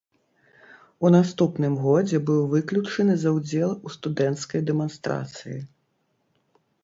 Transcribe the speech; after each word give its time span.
У 1.07 1.09
наступным 1.15 1.73
годзе 1.83 2.21
быў 2.29 2.39
выключаны 2.53 3.13
за 3.23 3.29
ўдзел 3.35 3.71
у 3.89 3.95
студэнцкай 3.99 4.63
дэманстрацыі. 4.73 5.59